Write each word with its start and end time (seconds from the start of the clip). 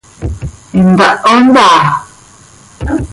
¿Intaho 0.79 1.33
ntá? 1.45 1.65